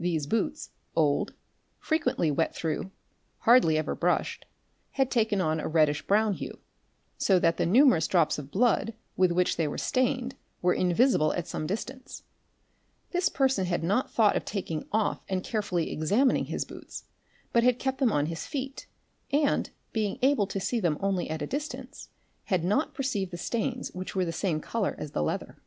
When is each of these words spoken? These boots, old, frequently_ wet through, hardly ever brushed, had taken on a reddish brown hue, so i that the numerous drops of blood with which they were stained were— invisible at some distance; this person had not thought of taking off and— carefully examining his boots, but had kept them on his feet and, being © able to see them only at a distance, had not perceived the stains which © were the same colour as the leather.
These 0.00 0.26
boots, 0.26 0.70
old, 0.96 1.32
frequently_ 1.78 2.28
wet 2.34 2.56
through, 2.56 2.90
hardly 3.46 3.78
ever 3.78 3.94
brushed, 3.94 4.44
had 4.98 5.12
taken 5.12 5.40
on 5.40 5.60
a 5.60 5.68
reddish 5.68 6.04
brown 6.08 6.32
hue, 6.32 6.58
so 7.16 7.36
i 7.36 7.38
that 7.38 7.56
the 7.56 7.66
numerous 7.66 8.08
drops 8.08 8.36
of 8.36 8.50
blood 8.50 8.94
with 9.16 9.30
which 9.30 9.54
they 9.56 9.68
were 9.68 9.78
stained 9.78 10.34
were— 10.60 10.74
invisible 10.74 11.32
at 11.34 11.46
some 11.46 11.68
distance; 11.68 12.24
this 13.12 13.28
person 13.28 13.66
had 13.66 13.84
not 13.84 14.10
thought 14.10 14.34
of 14.34 14.44
taking 14.44 14.88
off 14.90 15.22
and— 15.28 15.44
carefully 15.44 15.92
examining 15.92 16.46
his 16.46 16.64
boots, 16.64 17.04
but 17.52 17.62
had 17.62 17.78
kept 17.78 17.98
them 17.98 18.10
on 18.10 18.26
his 18.26 18.48
feet 18.48 18.88
and, 19.30 19.70
being 19.92 20.14
© 20.16 20.18
able 20.20 20.48
to 20.48 20.58
see 20.58 20.80
them 20.80 20.98
only 21.00 21.30
at 21.30 21.42
a 21.42 21.46
distance, 21.46 22.08
had 22.46 22.64
not 22.64 22.92
perceived 22.92 23.30
the 23.30 23.36
stains 23.36 23.90
which 23.92 24.12
© 24.14 24.14
were 24.16 24.24
the 24.24 24.32
same 24.32 24.60
colour 24.60 24.96
as 24.98 25.12
the 25.12 25.22
leather. 25.22 25.58